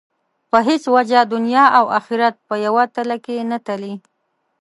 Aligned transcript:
په 0.49 0.57
هېڅ 0.67 0.83
وجه 0.95 1.19
دنیا 1.33 1.65
او 1.77 1.85
آخرت 1.99 2.35
په 2.47 2.55
یوه 2.65 2.83
تله 2.95 3.17
کې 3.25 3.47
نه 3.51 3.57
تلي. 3.67 3.93